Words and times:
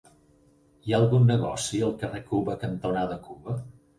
Hi 0.87 0.93
ha 0.95 1.01
algun 1.01 1.27
negoci 1.33 1.83
al 1.87 1.93
carrer 2.03 2.21
Cuba 2.31 2.57
cantonada 2.65 3.19
Cuba? 3.29 3.59